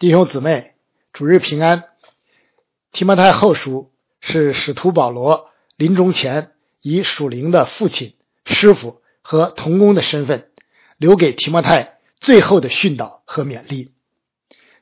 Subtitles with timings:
[0.00, 0.74] 弟兄姊妹，
[1.12, 1.86] 主日平安。
[2.92, 3.90] 提摩太后书
[4.20, 8.14] 是使徒保罗临终前以属灵的父亲、
[8.44, 10.52] 师傅和同工的身份，
[10.98, 13.92] 留给提摩太最后的训导和勉励。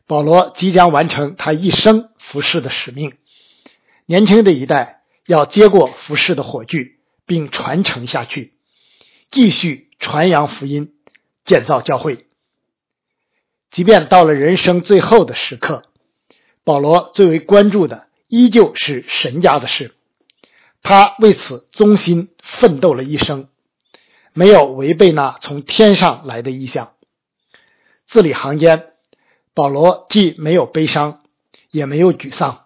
[0.07, 3.17] 保罗即将完成他一生服侍的使命，
[4.05, 8.53] 年轻的一代要接过服侍的火炬，并传承下去，
[9.31, 10.93] 继续传扬福音，
[11.47, 12.26] 建造教会。
[13.77, 15.83] 即便到了人生最后的时刻，
[16.65, 19.95] 保罗最为关注的依旧是神家的事。
[20.83, 23.51] 他为此忠心奋斗了一生，
[24.33, 26.95] 没有违背那从天上来的意向。
[28.09, 28.95] 字里行间，
[29.53, 31.21] 保罗既没有悲伤，
[31.71, 32.65] 也没有沮丧，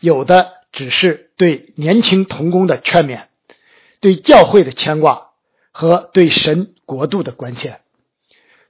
[0.00, 3.22] 有的只是对年轻童工的劝勉，
[4.00, 5.30] 对教会的牵挂
[5.72, 7.80] 和对神国度的关切。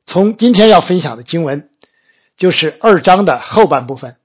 [0.07, 1.69] 从今天要分享的经文，
[2.37, 4.17] 就是二章的后半部分，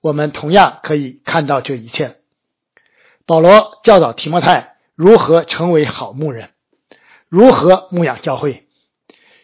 [0.00, 2.16] 我们同样可以看到这一切。
[3.26, 6.52] 保罗教导提摩太如何成为好牧人，
[7.28, 8.66] 如何牧养教会。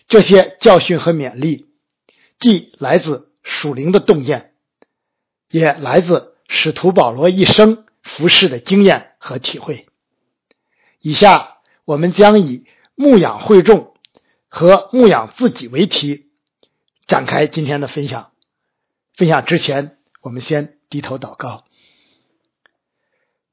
[0.08, 1.66] 这些教训和勉励，
[2.38, 4.54] 既来自属灵的洞见，
[5.50, 9.86] 也来自使徒保罗一生服侍的经验和体会。
[11.00, 13.93] 以下我们将以牧养会众。
[14.54, 16.28] 和牧养自己为题，
[17.08, 18.30] 展开今天的分享。
[19.16, 21.64] 分享之前，我们先低头祷告。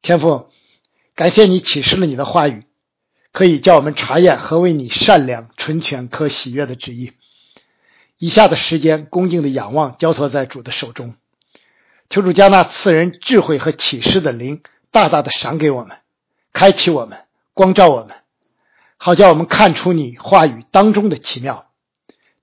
[0.03, 0.51] 天父，
[1.15, 2.65] 感谢你启示了你的话语，
[3.31, 7.13] 可以叫我们查验何为你善良、纯全、可喜悦的旨意。
[8.19, 11.15] 以下的时间，恭敬的仰望，交托在主的手中。
[12.11, 15.97] 求主将那赐人智慧和启示的灵，大大的赏给我们，
[16.53, 18.20] 开启我们，光照我们。
[19.03, 21.71] 好叫我们看出你话语当中的奇妙，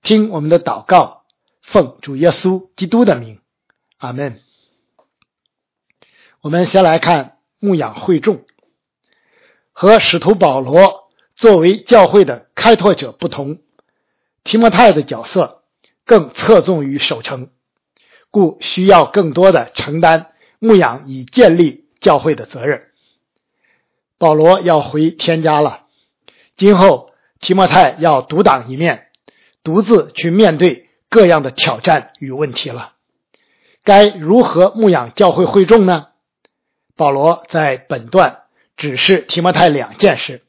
[0.02, 1.22] 听我们的祷告，
[1.62, 3.40] 奉主耶稣基督的名，
[3.98, 4.40] 阿门。
[6.40, 8.44] 我们先来看牧养会众，
[9.70, 13.60] 和使徒保罗作为教会的开拓者不同，
[14.42, 15.62] 提摩太的角色
[16.04, 17.52] 更侧重于守城，
[18.32, 22.88] 故需要更多的承担牧养以建立教会的责任。
[24.18, 25.84] 保罗要回天家了。
[26.58, 29.06] 今后提摩太要独当一面，
[29.62, 32.94] 独自去面对各样的挑战与问题了。
[33.84, 36.08] 该如何牧养教会会众呢？
[36.97, 38.42] 保罗在本段
[38.76, 40.44] 指示提摩太两件事：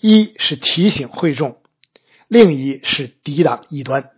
[0.00, 1.62] 一是提醒会众，
[2.26, 4.10] 另一是抵挡异端。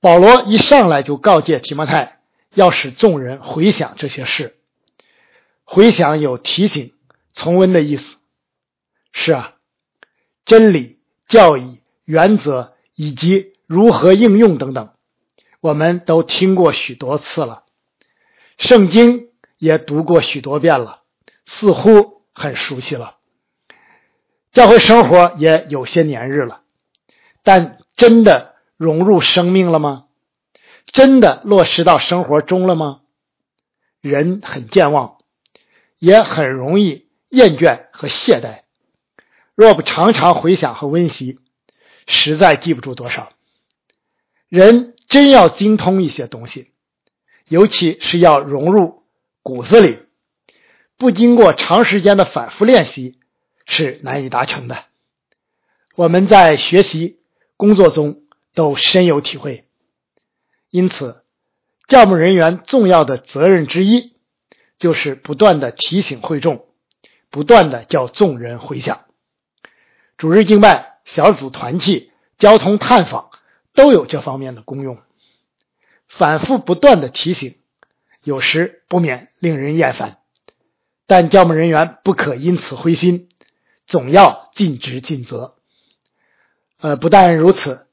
[0.00, 2.20] 保罗一上来就告诫提摩太，
[2.54, 4.56] 要使众人回想这些事。
[5.64, 6.94] 回想有提醒、
[7.34, 8.14] 重温的意思。
[9.12, 9.55] 是啊。
[10.46, 14.94] 真理、教义、原则以及如何应用等等，
[15.60, 17.64] 我们都听过许多次了，
[18.56, 21.02] 圣经也读过许多遍了，
[21.44, 23.16] 似乎很熟悉了。
[24.52, 26.62] 教会生活也有些年日了，
[27.42, 30.04] 但真的融入生命了吗？
[30.92, 33.00] 真的落实到生活中了吗？
[34.00, 35.18] 人很健忘，
[35.98, 38.65] 也很容易厌倦和懈怠。
[39.56, 41.40] 若不常常回想和温习，
[42.06, 43.32] 实在记不住多少。
[44.48, 46.72] 人真要精通一些东西，
[47.48, 49.02] 尤其是要融入
[49.42, 49.98] 骨子里，
[50.98, 53.18] 不经过长时间的反复练习，
[53.64, 54.84] 是难以达成的。
[55.94, 57.20] 我们在学习
[57.56, 58.24] 工作中
[58.54, 59.66] 都深有体会。
[60.68, 61.24] 因此，
[61.88, 64.16] 教牧人员重要的责任之一，
[64.78, 66.66] 就是不断的提醒会众，
[67.30, 69.05] 不断的叫众人回想。
[70.16, 73.30] 主日敬拜、小组团契、交通探访
[73.74, 74.98] 都有这方面的功用。
[76.08, 77.56] 反复不断的提醒，
[78.22, 80.18] 有时不免令人厌烦，
[81.06, 83.28] 但教牧人员不可因此灰心，
[83.86, 85.56] 总要尽职尽责。
[86.78, 87.88] 呃，不但如此，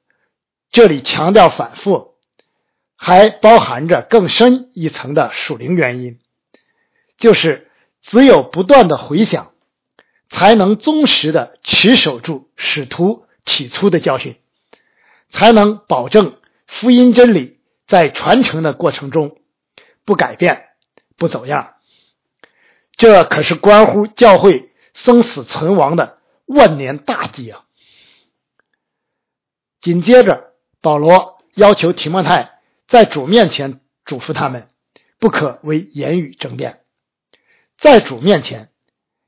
[0.71, 2.15] 这里强调反复，
[2.95, 6.19] 还包含着更深一层的属灵原因，
[7.17, 7.69] 就是
[8.01, 9.52] 只有不断的回想。
[10.35, 14.35] 才能忠实的持守住使徒起初的教训，
[15.29, 19.37] 才能保证福音真理在传承的过程中
[20.03, 20.69] 不改变、
[21.17, 21.75] 不走样。
[22.97, 27.65] 这可是关乎教会生死存亡的万年大计啊！
[29.79, 34.67] 紧接着，保罗要求提摩太在主面前嘱咐他们，
[35.19, 36.81] 不可为言语争辩。
[37.77, 38.71] 在主面前，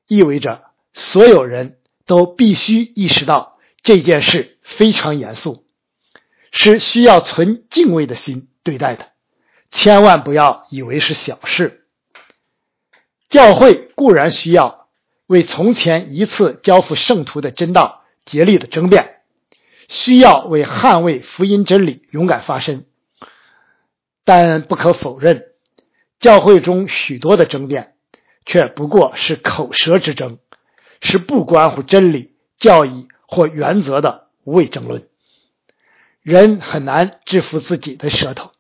[0.08, 0.66] 意味着。
[0.96, 5.68] 所有人都必须意识到这件事非常严肃，
[6.52, 9.12] 是需要存敬畏的心对待的，
[9.70, 11.86] 千万不要以为是小事。
[13.28, 14.88] 教会固然需要
[15.28, 19.22] 为从前一次交付圣徒的真道竭力的争辩，
[19.90, 22.86] 需要为捍卫福音真理勇敢发声，
[24.24, 25.44] 但不可否认，
[26.20, 27.96] 教会中许多的争辩
[28.46, 30.40] 却不过是口舌之争，
[31.06, 35.07] 是不关乎真理、教义或原则的无谓争论。
[36.24, 38.52] 人很难制服自己的舌头，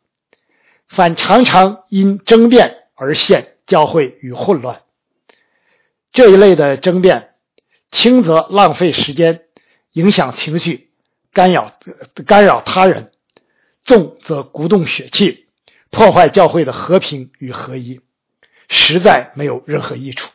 [0.87, 4.83] 反常常因争辩而陷教会与混乱。
[6.11, 7.33] 这一类的争辩，
[7.89, 9.45] 轻则浪费时间，
[9.93, 10.91] 影响情绪，
[11.33, 11.73] 干扰
[12.27, 13.05] 干扰他人；
[13.83, 15.47] 重则鼓动血气，
[15.89, 18.01] 破坏教会的和平与合一，
[18.69, 20.29] 实在没有任何益处。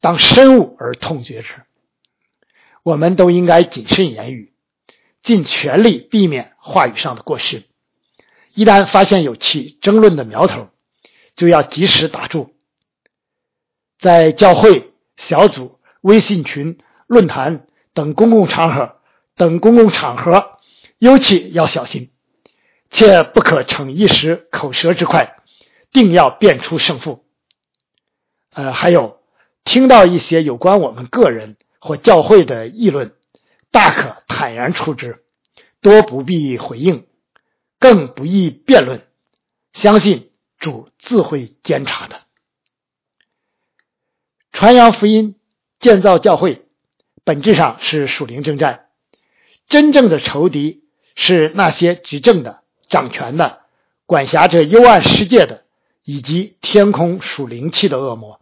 [0.00, 1.54] 当深恶而痛绝之，
[2.82, 4.52] 我们都应该谨慎言语。
[5.22, 7.64] 尽全力避免话语上的过失。
[8.54, 10.70] 一旦发现有起争论的苗头，
[11.34, 12.54] 就要及时打住。
[13.98, 18.96] 在教会、小组、微信群、论坛等公共场合
[19.36, 20.58] 等公共场合，
[20.96, 22.10] 尤其要小心，
[22.88, 25.36] 切不可逞一时口舌之快，
[25.92, 27.26] 定要辨出胜负。
[28.54, 29.19] 呃，还有
[29.64, 33.14] 听到一些有关我们个人或教会的议论。
[33.72, 35.22] 大可坦然处之，
[35.80, 37.06] 多不必回应，
[37.78, 39.06] 更不易辩论。
[39.72, 42.22] 相信主自会监察的。
[44.50, 45.36] 传扬福音、
[45.78, 46.66] 建造教会，
[47.22, 48.88] 本质上是属灵征战。
[49.68, 50.82] 真正的仇敌
[51.14, 53.60] 是那些执政的、掌权的、
[54.04, 55.64] 管辖着幽暗世界的，
[56.02, 58.39] 以及天空属灵气的恶魔。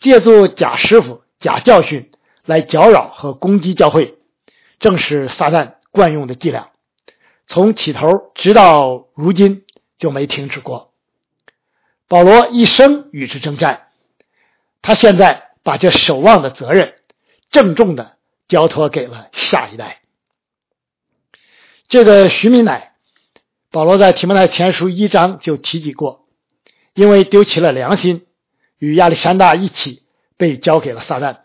[0.00, 2.10] 借助假师傅、假教训。
[2.46, 4.18] 来搅扰和攻击教会，
[4.80, 6.70] 正是撒旦惯用的伎俩，
[7.46, 9.64] 从起头直到如今
[9.98, 10.92] 就没停止过。
[12.08, 13.88] 保罗一生与之征战，
[14.82, 16.94] 他现在把这守望的责任
[17.50, 18.16] 郑重的
[18.48, 20.00] 交托给了下一代。
[21.86, 22.94] 这个徐敏乃，
[23.70, 26.26] 保罗在提摩太前书一章就提及过，
[26.94, 28.26] 因为丢弃了良心，
[28.80, 30.02] 与亚历山大一起
[30.36, 31.42] 被交给了撒旦。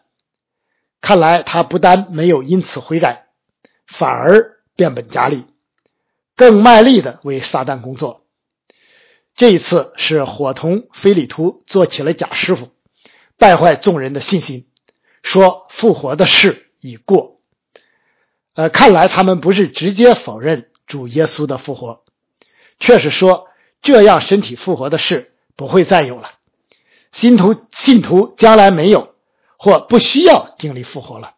[1.01, 3.27] 看来他不但没有因此悔改，
[3.85, 5.45] 反而变本加厉，
[6.35, 8.25] 更卖力的为撒旦工作。
[9.35, 12.69] 这一次是伙同菲利图做起了假师傅，
[13.37, 14.67] 败坏众人的信心，
[15.21, 17.41] 说复活的事已过。
[18.55, 22.05] 呃，看来他们不是直接否认主耶稣的复活，
[22.79, 23.49] 却是说
[23.81, 26.31] 这样身体复活的事不会再有了，
[27.15, 29.13] 信徒信徒将来没有。
[29.57, 31.35] 或不需要经历复活了，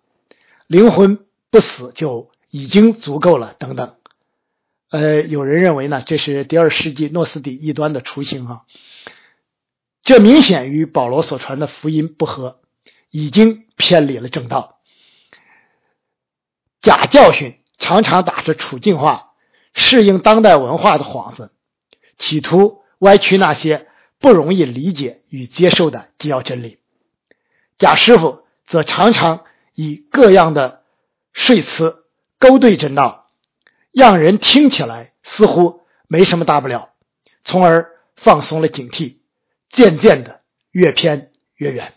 [0.65, 1.19] 灵魂
[1.51, 3.95] 不死就已经足够了，等等。
[4.89, 8.65] 呃，有人认为呢，这是第二世纪诺斯底异端的雏形哈。
[10.01, 12.59] 这明显与保罗所传的福音不合，
[13.11, 14.79] 已经偏离了正道。
[16.81, 19.35] 假教训常常打着处境化、
[19.73, 21.51] 适应当代文化的幌子，
[22.17, 23.86] 企图歪曲那些
[24.19, 26.79] 不容易理解与接受的基要真理。
[27.77, 29.43] 贾师傅则常常
[29.73, 30.83] 以各样的
[31.33, 32.05] 说辞
[32.39, 33.29] 勾兑真道，
[33.91, 36.93] 让人听起来似乎没什么大不了，
[37.43, 39.17] 从而放松了警惕，
[39.69, 40.41] 渐渐的
[40.71, 41.93] 越偏越远。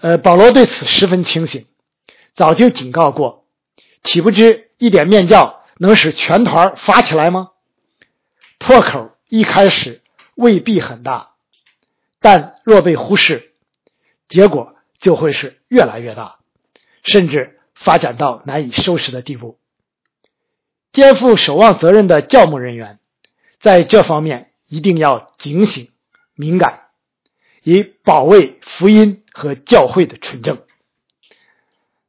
[0.00, 1.66] 呃，保罗对此十分清醒，
[2.34, 3.46] 早就警告过，
[4.02, 7.50] 岂不知一点面教能使全团发起来吗？
[8.58, 10.01] 破口一开始
[10.42, 11.34] 未必很大，
[12.18, 13.52] 但若被忽视。
[14.28, 16.40] 结果就会是越来越大，
[17.04, 19.60] 甚至发展到难以收拾的地步。
[20.90, 22.98] 肩负守望责任的教牧人员，
[23.60, 25.90] 在这方面一定要警醒、
[26.34, 26.88] 敏感，
[27.62, 30.62] 以保卫福音和教会的纯正。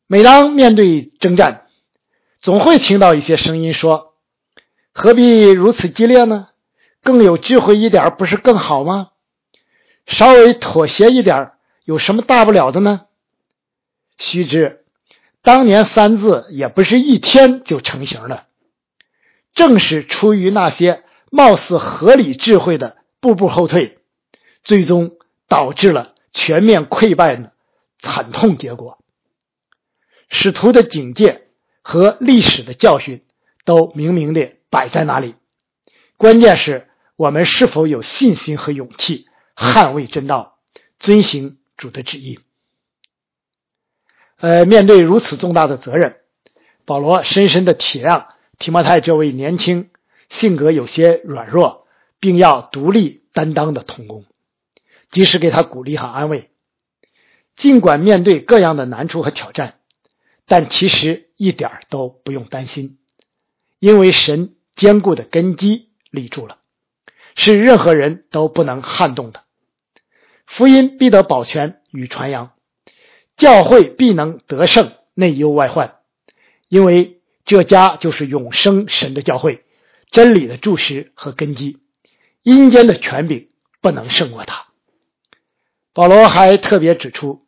[0.08, 1.68] 每当面对征战，
[2.40, 4.16] 总会听到一些声音说
[4.92, 6.50] ：“何必如此激烈呢？
[7.04, 9.10] 更有智慧一点，不是更好吗？
[10.06, 11.52] 稍微妥协一点。”
[11.86, 13.08] 有什么大不了的呢？
[14.18, 14.86] 须知，
[15.42, 18.46] 当年三字也不是一天就成型的，
[19.54, 24.00] 正是出于那些貌似合理智慧的步步后退，
[24.64, 25.18] 最终
[25.50, 27.52] 导致了全面溃败的
[28.00, 28.98] 惨痛结果。
[30.30, 31.50] 使徒的警戒
[31.82, 33.26] 和历史的教训
[33.66, 35.36] 都明明的摆在那里，
[36.16, 40.60] 关键是我们是否有信心和勇气捍卫真道，
[41.00, 41.60] 遵行。
[41.76, 42.40] 主的旨意。
[44.38, 46.18] 呃，面对如此重大的责任，
[46.86, 48.28] 保罗深深的体谅
[48.60, 49.90] 提摩太这位年轻、
[50.30, 51.88] 性格有些软弱，
[52.20, 54.24] 并要独立担当的童工，
[55.12, 56.52] 及时给他鼓励和安慰。
[57.56, 59.80] 尽管面对各样的难处和挑战，
[60.46, 63.00] 但其实一点都不用担心，
[63.80, 66.60] 因为神坚固的根基立住了，
[67.36, 69.44] 是任何人都不能撼动的。
[70.46, 72.52] 福音必得保全与传扬，
[73.36, 75.96] 教会必能得胜内忧外患，
[76.68, 79.66] 因为这家就是永生神的教会，
[80.12, 81.80] 真理的柱石和根基，
[82.42, 83.50] 阴间的权柄
[83.82, 84.68] 不能胜过他。
[85.94, 87.46] 保罗还特别指出，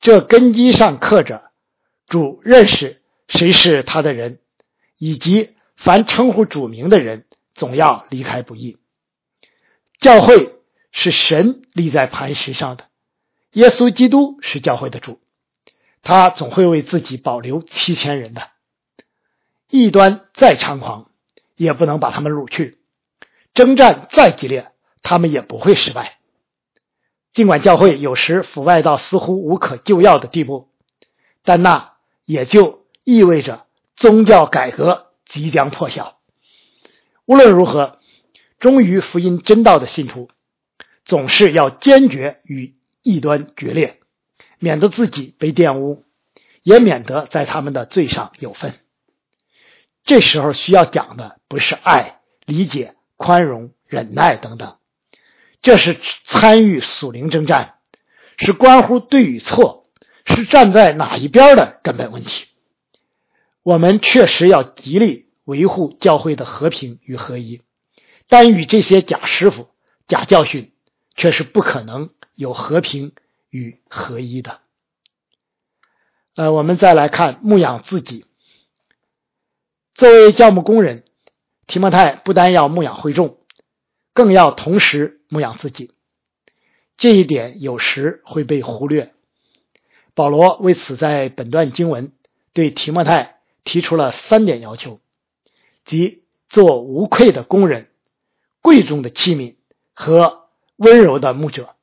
[0.00, 1.50] 这根基上刻着
[2.06, 4.40] 主认识谁是他的人，
[4.98, 8.78] 以及凡称呼主名的人总要离开不易。
[10.00, 10.52] 教会。
[10.98, 12.86] 是神立在磐石上的，
[13.52, 15.20] 耶稣基督是教会的主，
[16.02, 18.48] 他总会为自己保留七千人的。
[19.68, 21.10] 异端再猖狂，
[21.54, 22.78] 也不能把他们掳去；
[23.52, 24.72] 征战再激烈，
[25.02, 26.18] 他们也不会失败。
[27.34, 30.70] 尽管教会有时腐败到似乎无可救药的地步，
[31.44, 36.16] 但那也就意味着宗教改革即将破晓。
[37.26, 37.98] 无论如何，
[38.58, 40.28] 忠于福音真道的信徒。
[41.04, 44.00] 总是要坚决与异端决裂，
[44.58, 46.02] 免得自己被玷污，
[46.64, 48.80] 也免得在他们的罪上有份。
[50.02, 54.78] 这时候需要讲的不是爱、理解、宽容、忍耐等等，
[55.62, 57.74] 这是参与属灵征战，
[58.36, 59.88] 是关乎对与错，
[60.24, 62.46] 是站在哪一边的根本问题。
[63.62, 67.62] 我们确实要极力维护教会的和平与合一，
[68.28, 69.68] 但与这些假师傅、
[70.06, 70.72] 假教训。
[71.18, 73.14] 却是不可能有和平
[73.48, 74.60] 与合一的。
[76.34, 78.26] 呃，我们再来看牧养自己。
[79.94, 81.04] 作为教牧工人，
[81.66, 83.38] 提摩太不单要牧养会众，
[84.12, 85.94] 更要同时牧养自己。
[86.98, 89.14] 这一点有时会被忽略。
[90.12, 92.12] 保罗为此在本段经文
[92.52, 95.00] 对提摩太提出了三点要求，
[95.86, 97.88] 即做无愧的工人、
[98.66, 99.54] 贵重的器皿
[99.94, 100.42] 和。
[100.78, 101.74] 温柔的牧者，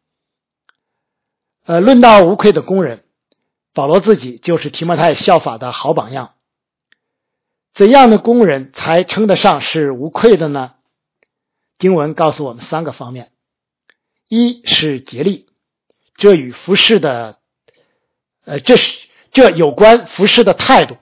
[1.66, 3.06] 呃，论到无愧的工人，
[3.74, 6.36] 保罗自己就是提摩太效法的好榜样。
[7.74, 10.76] 怎样的工人才称得上是无愧的呢？
[11.80, 13.32] 经文告诉我们三个方面：
[14.30, 15.48] 一是竭力，
[16.16, 17.40] 这与服侍的，
[18.46, 20.98] 呃，这是这有关服侍的态度，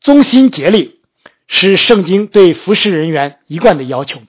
[0.00, 1.02] 忠心竭力
[1.46, 4.22] 是圣经对服侍人员一贯的要求。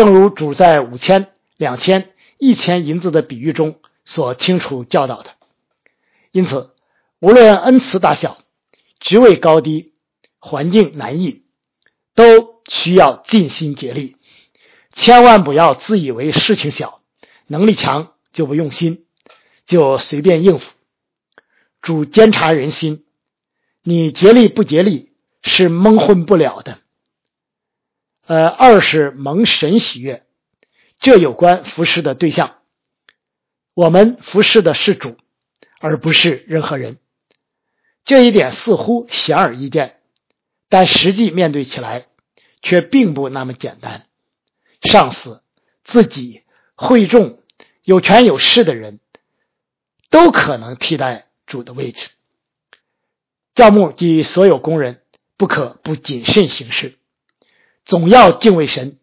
[0.00, 1.34] 正如主在五千。
[1.58, 5.32] 两千、一千银子的比喻中所清楚教导的，
[6.32, 6.70] 因此，
[7.18, 8.38] 无论恩赐大小、
[8.98, 9.92] 职位高低、
[10.38, 11.44] 环境难易，
[12.14, 14.16] 都需要尽心竭力，
[14.94, 17.02] 千万不要自以为事情小、
[17.46, 19.04] 能力强就不用心，
[19.66, 20.72] 就随便应付。
[21.82, 23.04] 主监察人心，
[23.82, 26.78] 你竭力不竭力是蒙混不了的。
[28.30, 30.24] 呃，二是蒙神喜悦。
[31.00, 32.58] 这有关服侍的对象，
[33.74, 35.16] 我们服侍的是主，
[35.80, 37.00] 而不是任何人。
[38.04, 39.98] 这一点似乎显而易见，
[40.68, 42.06] 但实际面对起来
[42.62, 44.06] 却并不那么简单。
[44.80, 45.42] 上司、
[45.82, 46.44] 自己、
[46.76, 47.42] 会众、
[47.82, 49.00] 有权有势的人，
[50.08, 52.10] 都可能替代主的位置。
[53.56, 55.02] 教牧及所有工人
[55.36, 56.99] 不可不谨慎行事，
[57.84, 58.98] 总要敬畏神，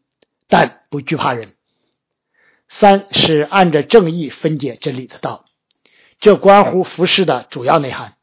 [0.47, 1.55] 但不惧怕人。
[2.69, 5.45] 三是按着正义分解真理的道，
[6.19, 8.17] 这关乎服饰的主要内涵。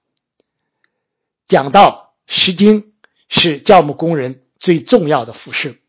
[1.49, 2.95] 讲道、诗经
[3.29, 5.81] 是教牧工人最重要的服饰，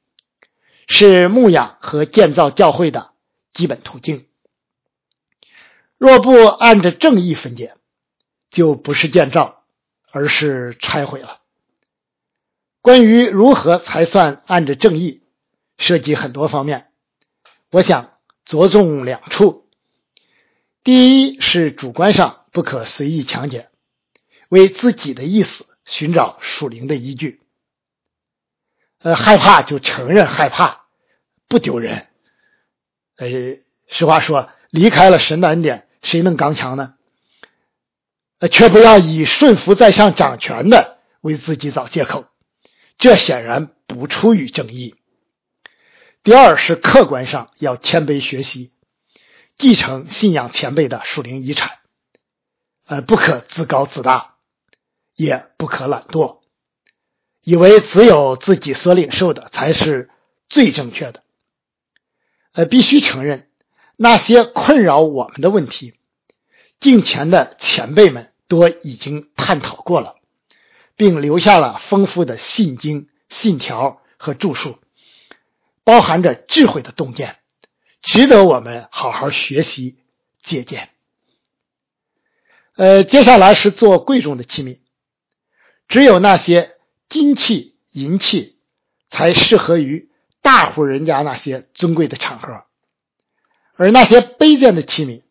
[0.88, 3.12] 是牧养和建造教会的
[3.52, 4.28] 基本途径。
[5.98, 7.76] 若不按着正义分解，
[8.50, 9.64] 就不是建造，
[10.12, 11.40] 而是拆毁了。
[12.86, 15.24] 关于如何才算按着正义，
[15.76, 16.92] 涉及很多方面，
[17.72, 18.12] 我想。
[18.46, 19.68] 着重两处，
[20.84, 23.70] 第一是主观上不可随意强解，
[24.50, 27.42] 为自己的意思寻找属灵的依据。
[29.00, 30.86] 呃，害怕就承认害怕，
[31.48, 32.06] 不丢人。
[33.18, 33.28] 呃，
[33.88, 36.94] 实话说，离开了神的恩典，谁能刚强呢？
[38.38, 42.28] 呃，却不要以顺服在上掌权的为自己找借口，
[42.98, 44.96] 这显然不出于正义。
[46.24, 48.72] 第二是客观上要谦卑学习，
[49.58, 51.80] 继承信仰前辈的属灵遗产，
[52.88, 54.36] 呃，不可自高自大，
[55.16, 56.40] 也不可懒惰，
[57.44, 60.10] 以为只有自己所领受的才是
[60.50, 61.24] 最正确的。
[62.54, 63.50] 呃，必须承认，
[63.98, 65.94] 那些困扰我们的问题，
[66.80, 70.16] 近前的前辈们都已经探讨过了，
[70.96, 74.80] 并留下了丰富的信经、信条和著述，
[75.84, 77.38] 包含着智慧的洞见，
[78.02, 79.98] 值得我们好好学习
[80.42, 80.90] 借鉴。
[82.76, 84.80] 呃，接下来是做贵重的器皿，
[85.88, 88.58] 只有那些金器、银器
[89.10, 90.10] 才适合于
[90.42, 92.64] 大户人家那些尊贵的场合，
[93.76, 95.24] 而那些卑贱的器皿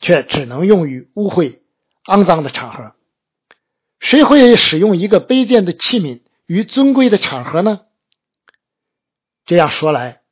[0.00, 1.60] 却只能用于污秽、
[2.04, 2.94] 肮脏的场合。
[4.00, 7.82] 谁会使用一个卑贱的器皿于尊贵的场合呢？
[9.44, 10.22] 这样说来，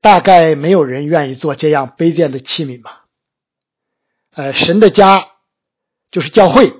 [0.00, 3.06] 大概没有人愿意做这样卑贱的器皿吧？
[4.32, 5.30] 呃，神的家。
[6.10, 6.72] 就是教会，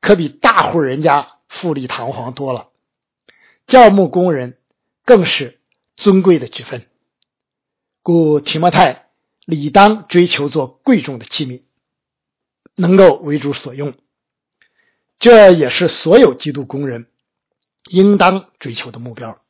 [0.00, 2.70] 可比大户人家富丽堂皇多了。
[3.68, 4.58] 教牧工人
[5.04, 5.60] 更是
[5.94, 6.84] 尊贵的之分，
[8.02, 9.10] 故提摩太
[9.44, 11.62] 理当追求做贵重的器皿，
[12.74, 13.94] 能够为主所用。
[15.18, 17.08] 这也是所有基督工人
[17.88, 19.40] 应当追求的目标。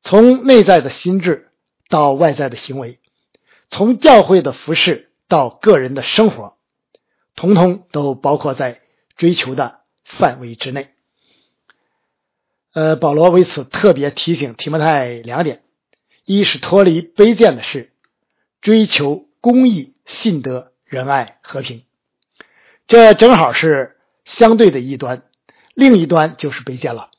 [0.00, 1.50] 从内在的心智
[1.88, 3.00] 到外在的行为，
[3.68, 6.56] 从教会的服饰到个人的生活。
[7.34, 8.80] 统统都包括在
[9.14, 10.94] 追求的范围之内。
[12.72, 15.62] 呃，保罗为此特别提醒提摩太两点：
[16.24, 17.92] 一是脱离卑贱的事，
[18.62, 21.84] 追求公义、信德、仁爱、和平。
[22.86, 23.95] 这正好是
[24.26, 25.22] 相对的一端，
[25.72, 27.10] 另一端就是卑贱了。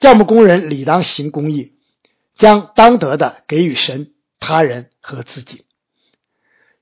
[0.00, 1.78] 教牧工人理当行公义，
[2.34, 5.64] 将当得的给予神、他人和自己。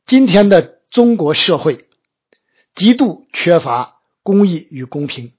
[0.06, 0.78] 今天的。
[0.90, 1.86] 中国社会
[2.74, 5.34] 极度缺乏公义与公平，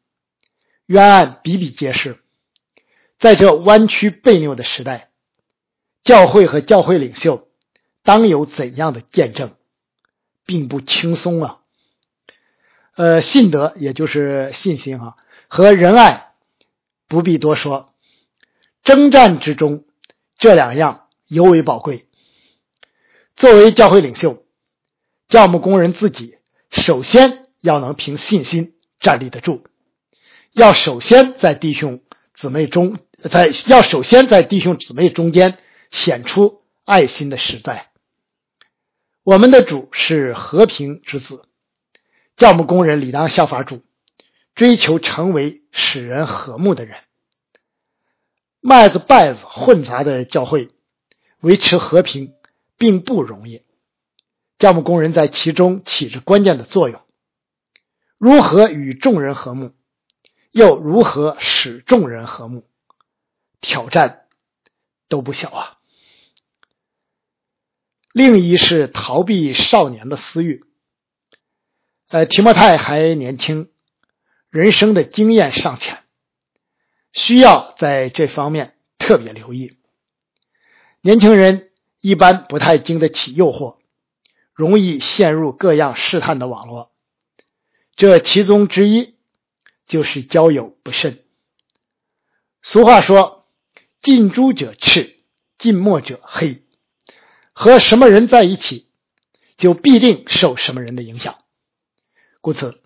[0.85, 2.19] 冤案比比皆是。
[3.17, 5.09] 在这弯曲悖拗的时代，
[6.03, 7.49] 教会和教会领袖
[8.03, 9.55] 当有怎样的见证，
[10.45, 11.61] 并不轻松啊！
[12.99, 15.15] 呃，信德也就是信心啊，
[15.47, 16.33] 和仁爱
[17.07, 17.93] 不必多说。
[18.83, 19.85] 征战之中，
[20.37, 22.09] 这两样尤为宝贵。
[23.37, 24.43] 作为教会领袖。
[25.29, 26.39] 教牧工人自己
[26.71, 29.63] 首先要能凭信心站立得住，
[30.51, 32.01] 要首先在弟兄
[32.33, 32.97] 姊妹中，
[33.31, 35.57] 在要首先在弟兄姊妹中间
[35.89, 37.91] 显出爱心的实在。
[39.23, 41.43] 我们的主是和平之子，
[42.39, 43.83] 教牧工人理当效法主，
[44.55, 46.97] 追求成为使人和睦的人。
[48.61, 50.69] 麦子稗子混杂的教会，
[51.41, 52.31] 维持和平
[52.77, 53.63] 并不容易。
[54.57, 57.01] 教牧工人在其中起着关键的作用。
[58.17, 59.73] 如何与众人和睦，
[60.51, 62.69] 又如何使众人和睦，
[63.59, 64.27] 挑战
[65.09, 65.77] 都不小啊。
[68.13, 70.68] 另一是逃避少年的私欲。
[72.09, 73.71] 呃，提莫泰还年轻，
[74.49, 76.03] 人生的经验尚浅，
[77.13, 79.77] 需要在这方面特别留意。
[81.01, 81.69] 年轻人
[82.01, 83.79] 一般不太经得起诱惑。
[84.53, 86.91] 容易陷入各样试探的网络，
[87.95, 89.15] 这其中之一
[89.87, 91.23] 就是交友不慎。
[92.61, 93.47] 俗话说
[94.03, 95.21] ：“近朱者赤，
[95.57, 96.65] 近墨者黑。”
[97.55, 98.89] 和什么人在一起，
[99.55, 101.37] 就必定受什么人的影响。
[102.41, 102.81] 故此，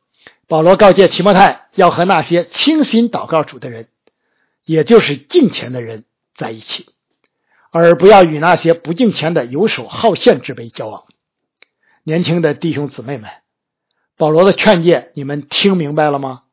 [0.48, 3.90] 保罗告诫提摩太要和那些倾心祷告主的人，
[4.64, 6.88] 也就是敬虔的人在一起，
[7.72, 11.06] 而不要与那些不敬虔的游手好闲之辈交往。
[12.04, 13.30] 年轻的弟兄姊妹们，
[14.18, 16.44] 保罗的劝诫你们听明白了吗？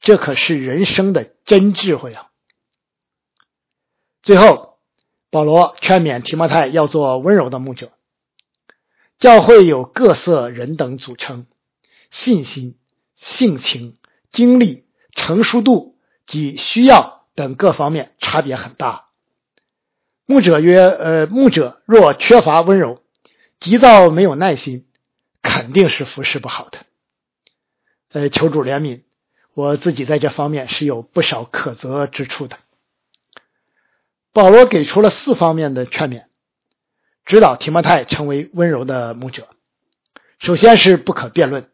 [0.00, 2.30] 这可是人生的真智慧啊！
[4.20, 4.78] 最后，
[5.30, 7.92] 保罗劝勉提摩太要做温柔的牧者。
[9.18, 11.46] 教会有各色人等组成，
[12.12, 12.78] 信心、
[13.16, 13.98] 性情、
[14.30, 15.96] 经历、成熟度
[16.26, 19.06] 及需要等各方面差别很大。
[20.26, 23.02] 牧者曰：“呃，牧者若缺乏温柔。”
[23.58, 24.88] 急躁没有耐心，
[25.40, 26.80] 肯定是服侍不好的。
[28.10, 29.02] 呃，求主怜悯，
[29.54, 32.58] 我自己在这方面是有不少可责之处的。
[34.32, 36.24] 保罗给出了四方面的劝勉，
[37.24, 39.48] 指导提摩太成为温柔的牧者。
[40.40, 41.70] 首先是不可辩论，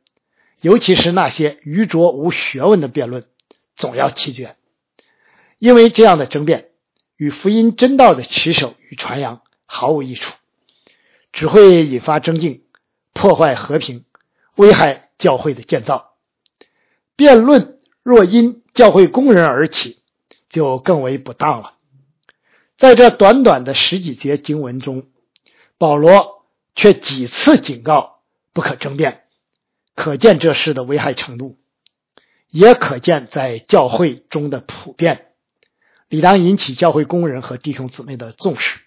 [0.60, 3.26] 尤其是那些愚拙无学问的辩论，
[3.76, 4.56] 总要弃绝，
[5.58, 6.70] 因为这样的争辩
[7.16, 10.34] 与福音真道的持守与传扬毫无益处。
[11.32, 12.64] 只会引发争竞，
[13.12, 14.04] 破坏和平，
[14.56, 16.14] 危害教会的建造。
[17.14, 19.98] 辩论若因教会工人而起，
[20.48, 21.74] 就更为不当了。
[22.76, 25.08] 在这短短的十几节经文中，
[25.76, 28.20] 保罗却几次警告
[28.52, 29.24] 不可争辩，
[29.98, 31.58] 可见这事的危害程度，
[32.50, 35.32] 也可见在教会中的普遍，
[36.08, 38.78] 理当引起教会工人和弟兄姊妹的重视。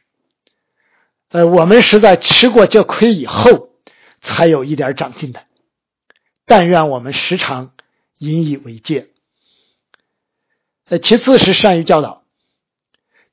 [1.28, 3.72] 呃，我们是在吃过这亏以后，
[4.22, 5.44] 才有一点长进的。
[6.46, 7.74] 但愿我们时常
[8.18, 9.10] 引以为戒。
[10.88, 12.24] 呃，其次是善于教导，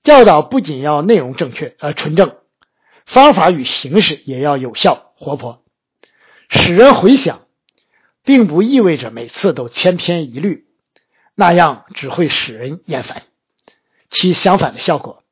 [0.02, 2.38] 教导不仅要内容正确呃纯正，
[3.06, 5.62] 方法与形式也要有效活泼，
[6.48, 7.46] 使人回想，
[8.24, 10.66] 并不意味着每次都千篇一律，
[11.34, 13.22] 那样只会使人厌烦，
[14.10, 15.22] 起相反的效果。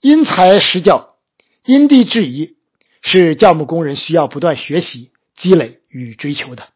[0.00, 1.16] 因材施教，
[1.64, 2.56] 因地制宜，
[3.02, 6.68] 是教牧工人需要不断学习、积累与追求的。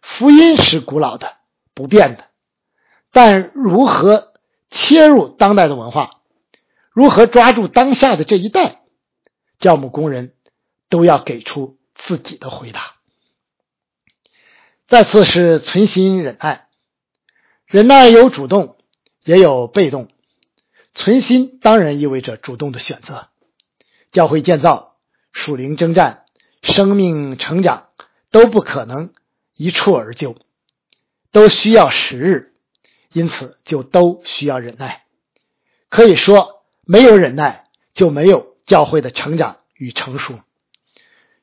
[0.00, 1.38] 福音是古老的、
[1.74, 2.26] 不变的。
[3.12, 4.32] 但如何
[4.70, 6.22] 切入当代的文化，
[6.92, 8.82] 如何抓住当下的这一代，
[9.58, 10.34] 教牧工人
[10.88, 12.99] 都要给出自己的回答。
[14.90, 16.66] 再次是存心忍耐，
[17.64, 18.76] 忍耐有主动，
[19.22, 20.08] 也有被动。
[20.94, 23.28] 存心当然意味着主动的选择。
[24.10, 24.96] 教会建造、
[25.30, 26.24] 属灵征战、
[26.60, 27.90] 生命成长
[28.32, 29.12] 都不可能
[29.54, 30.36] 一蹴而就，
[31.30, 32.52] 都需要时日。
[33.12, 35.04] 因此，就都需要忍耐。
[35.88, 40.40] 可以说，没有忍耐，就没有教会的成长与成熟。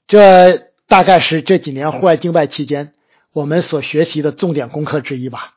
[0.06, 2.94] 这大概是这几年户外敬拜期间
[3.38, 5.56] 我们所学习的重点功课之一吧。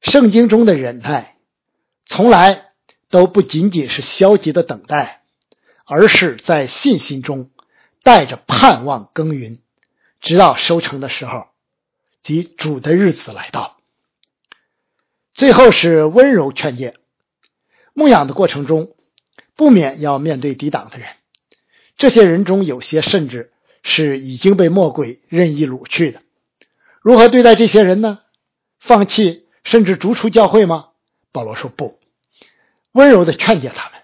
[0.00, 1.36] 圣经中的忍耐，
[2.06, 2.72] 从来
[3.10, 5.22] 都不仅仅是消极的等待，
[5.84, 7.50] 而是在信心中
[8.02, 9.58] 带着盼望耕耘，
[10.22, 11.48] 直到收成的时候，
[12.22, 13.76] 即主的日子来到。
[15.34, 16.94] 最后是温柔劝诫，
[17.92, 18.94] 牧养的过程中，
[19.56, 21.10] 不免要面对抵挡的人。
[21.98, 26.22] 这些人中有些甚至是已经被魔鬼任意掳去的。
[27.00, 28.20] 如何对待这些人呢？
[28.78, 30.90] 放弃甚至逐出教会吗？
[31.32, 31.98] 保罗说不，
[32.92, 34.00] 温柔的劝诫他们。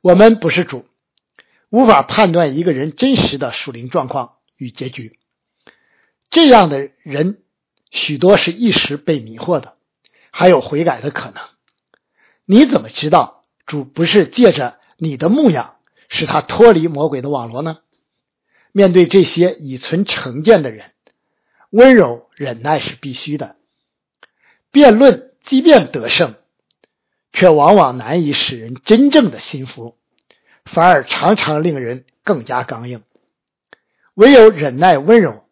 [0.00, 0.86] 我们不是主，
[1.70, 5.18] 无法判断一个人真实的属灵状况与结局。
[6.30, 7.42] 这样的人
[7.90, 9.76] 许多是一时被迷惑的。
[10.30, 11.42] 还有悔改的可能，
[12.44, 15.76] 你怎么知道主不是借着你的牧养
[16.08, 17.78] 使他脱离魔鬼的网络呢？
[18.70, 20.92] 面对这些已存成见的人，
[21.70, 23.56] 温柔忍耐是必须的。
[24.70, 26.34] 辩论即便得胜，
[27.32, 29.96] 却往往难以使人真正的心服，
[30.64, 33.02] 反而常常令人更加刚硬。
[34.14, 35.44] 唯有忍耐温柔，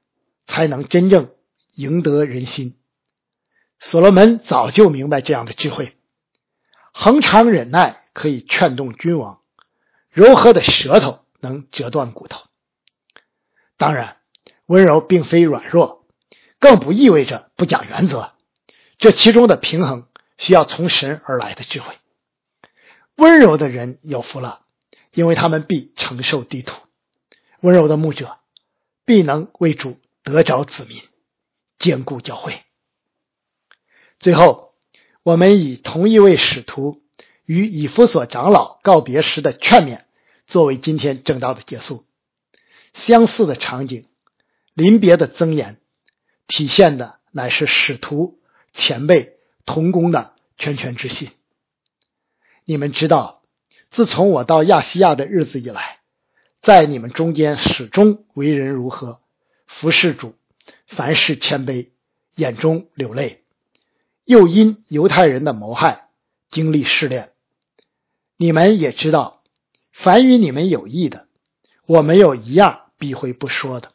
[0.46, 1.32] 才能真正
[1.74, 2.76] 赢得人心。
[3.78, 5.96] 所罗门早就明白这样的智慧，
[6.92, 9.40] 恒常忍耐可以劝动君王，
[10.10, 12.42] 柔和的舌头能折断骨头。
[13.76, 14.16] 当然，
[14.66, 15.95] 温柔并非软弱，
[16.66, 18.32] 更不意味着不讲原则。
[18.98, 21.94] 这其中的平衡需要从神而来的智慧。
[23.14, 24.62] 温柔的人有福了，
[25.14, 26.76] 因为他们必承受地土。
[27.60, 28.38] 温柔的牧者
[29.04, 31.00] 必能为主得着子民，
[31.78, 32.64] 坚固教会。
[34.18, 34.74] 最后，
[35.22, 37.00] 我们以同一位使徒
[37.44, 40.02] 与以弗所长老告别时的劝勉
[40.48, 42.04] 作为今天正道的结束。
[42.92, 44.08] 相似的场景，
[44.74, 45.80] 临别的增言，
[46.46, 48.40] 体现的乃是使徒
[48.72, 51.30] 前辈同工的拳拳之信。
[52.64, 53.42] 你们知道，
[53.90, 56.00] 自从我到亚细亚的日子以来，
[56.60, 59.20] 在你们中间始终为人如何，
[59.66, 60.34] 服侍主，
[60.86, 61.90] 凡事谦卑，
[62.34, 63.44] 眼中流泪。
[64.24, 66.08] 又因犹太人的谋害
[66.48, 67.32] 经历试炼，
[68.36, 69.44] 你们也知道，
[69.92, 71.28] 凡与你们有益的，
[71.86, 73.92] 我没有一样避讳不说的，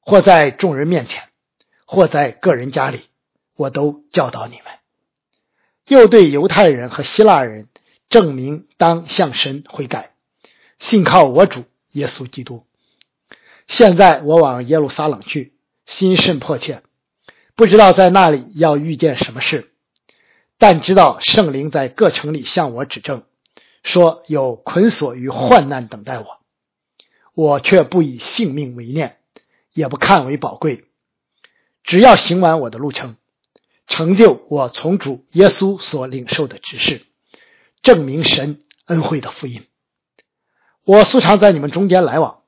[0.00, 1.28] 或在众人面前，
[1.86, 3.04] 或在个人家里，
[3.54, 4.64] 我都教导你们。
[5.86, 7.68] 又对犹太人和希腊人
[8.08, 10.14] 证明当向神悔改，
[10.78, 12.66] 信靠我主耶稣基督。
[13.68, 15.54] 现在我往耶路撒冷去，
[15.86, 16.82] 心甚迫切。
[17.54, 19.72] 不知道在那里要遇见什么事，
[20.58, 23.22] 但知道圣灵在各城里向我指证，
[23.82, 26.40] 说有捆锁与患难等待我，
[27.32, 29.18] 我却不以性命为念，
[29.72, 30.85] 也不看为宝贵，
[31.86, 33.16] 只要行完我的路程，
[33.86, 37.06] 成就我从主耶稣所领受的指示，
[37.80, 39.64] 证明神恩惠的福音。
[40.84, 42.42] 我素常在你们中间来往，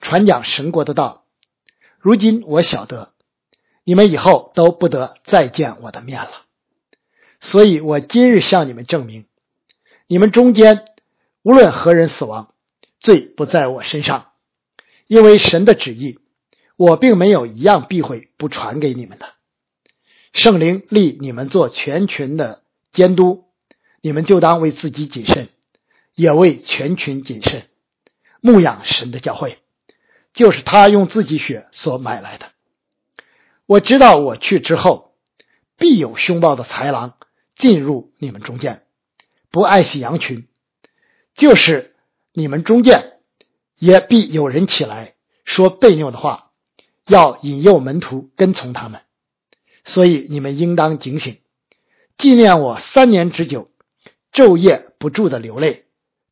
[0.00, 1.24] 传讲神国的道，
[1.98, 3.10] 如今我晓得。
[3.86, 6.30] 你们以后都不得再见我的面了，
[7.38, 9.26] 所以我今日向你们证明，
[10.06, 10.86] 你们中间
[11.42, 12.54] 无论何人死亡，
[12.98, 14.30] 罪不在我身上，
[15.06, 16.18] 因为神的旨意，
[16.76, 19.34] 我并没有一样避讳不传给你们的。
[20.32, 23.44] 圣灵立你们做全群的监督，
[24.00, 25.48] 你们就当为自己谨慎，
[26.14, 27.68] 也为全群谨慎，
[28.40, 29.58] 牧养神的教会，
[30.32, 32.50] 就是他用自己血所买来的。
[33.66, 35.14] 我知道我去之后，
[35.78, 37.16] 必有凶暴的豺狼
[37.56, 38.84] 进入你们中间，
[39.50, 40.48] 不爱惜羊群，
[41.36, 41.94] 就是
[42.32, 43.20] 你们中间
[43.76, 46.43] 也必有人起来说悖拗的话，
[47.06, 49.00] 要引诱门徒跟从他们。
[49.84, 51.38] 所以你们应当警醒，
[52.16, 53.70] 纪念我三年之久，
[54.32, 55.84] 昼夜不住的流泪，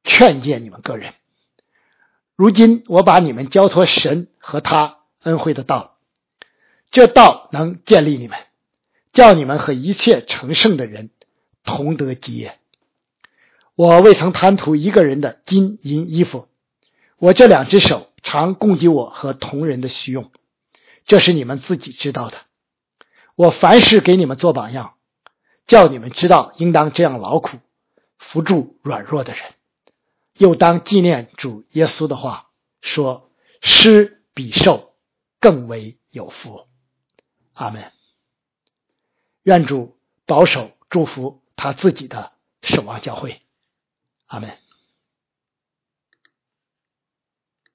[0.05, 1.15] 劝诫你们个人。
[2.35, 5.99] 如今我把你们交托神和他恩惠的道，
[6.91, 8.39] 这道能建立你们，
[9.13, 11.11] 叫你们和一切成圣的人
[11.63, 12.59] 同得基业。
[13.75, 16.49] 我未曾贪图一个人的金银衣服，
[17.19, 20.33] 我这两只手常供给我和同人的需用，
[21.05, 22.39] 这是你们自己知道的。
[23.35, 24.97] 我凡事给你们做榜样，
[25.67, 27.59] 叫你们知道应当这样劳苦，
[28.19, 29.43] 扶助软弱的人，
[30.35, 34.95] 又当纪念主耶稣的话，说施比受
[35.41, 36.67] 更为有福。
[37.55, 37.91] 阿门。
[39.43, 43.41] 愿主保守祝福他自己的守望教会。
[44.27, 44.62] 阿门。